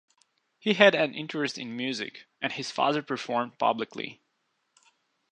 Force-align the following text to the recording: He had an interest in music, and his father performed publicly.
He 0.57 0.73
had 0.73 0.95
an 0.95 1.13
interest 1.13 1.59
in 1.59 1.77
music, 1.77 2.25
and 2.41 2.51
his 2.51 2.71
father 2.71 3.03
performed 3.03 3.59
publicly. 3.59 4.19